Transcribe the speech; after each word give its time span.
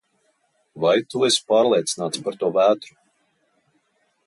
Vai 0.85 0.93
tu 1.09 1.21
esi 1.27 1.43
pārliecināts 1.51 2.23
par 2.29 2.41
to 2.45 2.51
vētru? 2.59 2.99